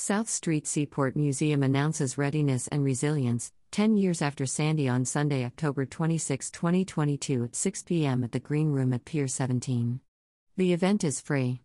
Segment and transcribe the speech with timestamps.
[0.00, 5.84] South Street Seaport Museum announces readiness and resilience, 10 years after Sandy on Sunday, October
[5.84, 8.24] 26, 2022 at 6 p.m.
[8.24, 10.00] at the Green Room at Pier 17.
[10.56, 11.60] The event is free.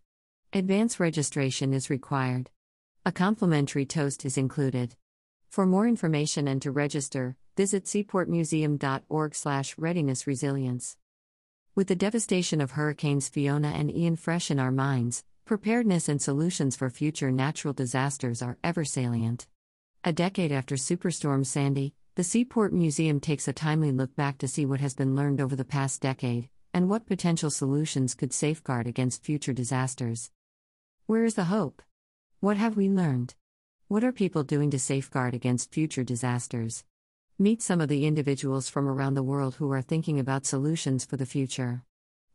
[0.52, 2.50] Advance registration is required.
[3.06, 4.96] A complimentary toast is included.
[5.48, 10.98] For more information and to register, visit seaportmuseum.org/readiness resilience.
[11.74, 16.74] With the devastation of hurricanes Fiona and Ian fresh in our minds, preparedness and solutions
[16.74, 19.46] for future natural disasters are ever salient.
[20.02, 24.66] A decade after Superstorm Sandy, the Seaport Museum takes a timely look back to see
[24.66, 29.22] what has been learned over the past decade and what potential solutions could safeguard against
[29.22, 30.32] future disasters.
[31.06, 31.80] Where is the hope?
[32.40, 33.36] What have we learned?
[33.86, 36.82] What are people doing to safeguard against future disasters?
[37.38, 41.16] Meet some of the individuals from around the world who are thinking about solutions for
[41.16, 41.84] the future.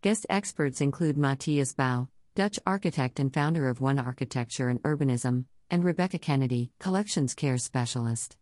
[0.01, 5.83] Guest experts include Matthias Bouw, Dutch architect and founder of One Architecture and Urbanism, and
[5.83, 8.37] Rebecca Kennedy, collections care specialist.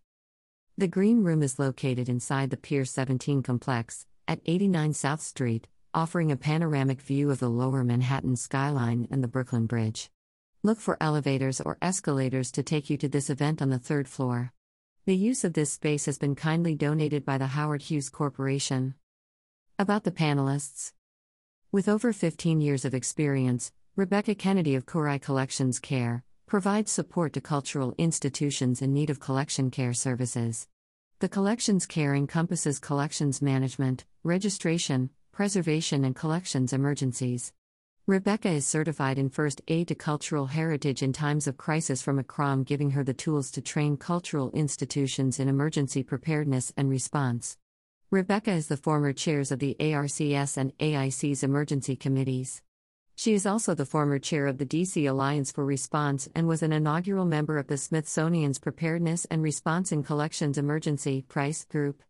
[0.78, 6.32] The Green Room is located inside the Pier 17 complex, at 89 South Street, offering
[6.32, 10.12] a panoramic view of the lower Manhattan skyline and the Brooklyn Bridge.
[10.62, 14.54] Look for elevators or escalators to take you to this event on the third floor.
[15.06, 18.94] The use of this space has been kindly donated by the Howard Hughes Corporation.
[19.80, 20.94] About the panelists
[21.72, 27.42] With over 15 years of experience, Rebecca Kennedy of Curae Collections Care provides support to
[27.42, 30.70] cultural institutions in need of collection care services.
[31.20, 37.52] The collections care encompasses collections management, registration, preservation, and collections emergencies.
[38.08, 42.64] Rebecca is certified in first aid to cultural heritage in times of crisis from ICCROM,
[42.64, 47.58] giving her the tools to train cultural institutions in emergency preparedness and response.
[48.12, 52.62] Rebecca is the former chairs of the ARCS and AIC's emergency committees.
[53.20, 56.72] She is also the former chair of the DC Alliance for Response and was an
[56.72, 62.02] inaugural member of the Smithsonian's Preparedness and Response in Collections Emergency Price Group.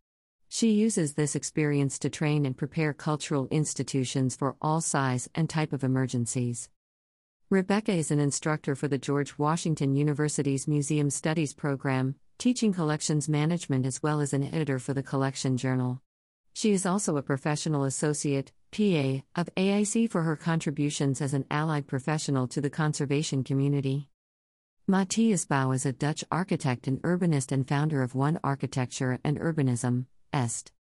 [0.50, 5.74] She uses this experience to train and prepare cultural institutions for all size and type
[5.74, 6.70] of emergencies.
[7.50, 13.88] Rebecca is an instructor for the George Washington University's Museum Studies program, teaching collections management
[13.88, 16.04] as well as an editor for the Collection Journal.
[16.54, 21.88] She is also a professional associate, PA, of AIC for her contributions as an allied
[21.88, 24.10] professional to the conservation community.
[24.88, 30.06] Matthias Bouw is a Dutch architect and urbanist and founder of One Architecture and Urbanism,
[30.34, 30.72] Est.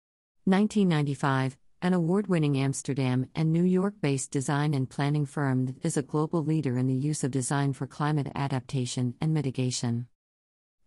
[0.44, 5.97] 1995, an award winning Amsterdam and New York based design and planning firm that is
[5.97, 10.09] a global leader in the use of design for climate adaptation and mitigation.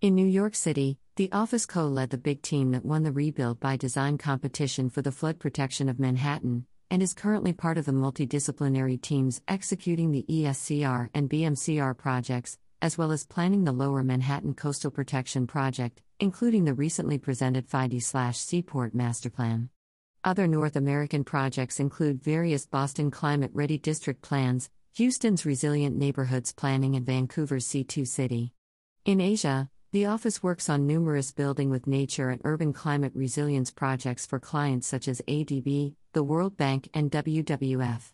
[0.01, 3.59] In New York City, the office co led the BIG team that won the Rebuild
[3.59, 7.91] by Design competition for the flood protection of Manhattan, and is currently part of the
[7.93, 14.53] multidisciplinary teams executing the ESCR and BMCR projects, as well as planning the Lower Manhattan
[14.53, 19.69] Coastal Protection Project, including the recently presented FiDi Seaport Master Plan.
[20.25, 26.97] Other North American projects include various Boston Climate Ready District plans, Houston's Resilient Neighborhoods Planning,
[26.97, 28.51] and Vancouver's Sea2City.
[29.05, 34.25] In Asia, the office works on numerous building with nature and urban climate resilience projects
[34.25, 38.11] for clients such as ADB, the World Bank, and WWF.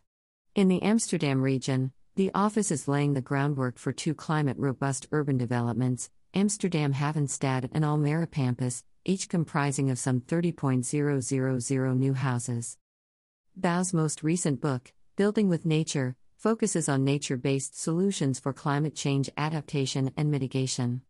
[0.54, 5.38] In the Amsterdam region, the office is laying the groundwork for two climate robust urban
[5.38, 12.78] developments Amsterdam Havenstad and Almere Pampus, each comprising of some 30.000 new houses.
[13.56, 19.32] Bouw's most recent book, Building with Nature, focuses on nature based solutions for climate change
[19.38, 21.02] adaptation and mitigation.